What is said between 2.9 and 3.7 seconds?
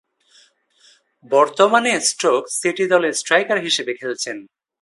দলে স্ট্রাইকার